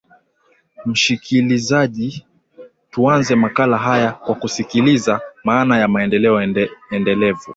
[0.85, 2.25] mshikilizaji
[2.91, 6.41] tuanze makala haya kwa kusikiliza maana ya maendeleo
[6.91, 7.43] endelevu